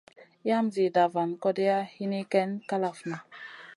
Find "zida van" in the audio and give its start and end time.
0.77-1.31